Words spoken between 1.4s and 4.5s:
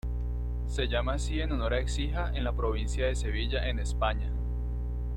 en honor a Écija en la provincia de Sevilla en España.